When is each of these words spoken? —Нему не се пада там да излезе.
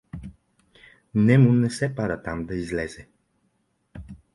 —Нему 1.27 1.51
не 1.61 1.69
се 1.79 1.95
пада 1.95 2.21
там 2.23 2.45
да 2.45 2.55
излезе. 2.55 3.07